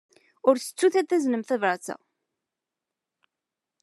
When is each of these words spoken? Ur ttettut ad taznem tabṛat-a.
Ur 0.47 0.55
ttettut 0.57 0.95
ad 0.99 1.07
taznem 1.07 1.43
tabṛat-a. 1.43 1.95